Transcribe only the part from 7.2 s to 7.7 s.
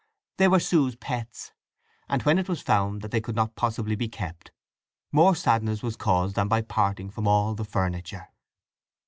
all the